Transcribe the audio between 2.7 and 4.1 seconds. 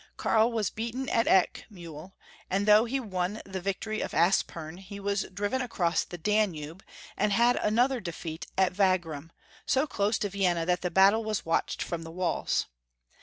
he won the victory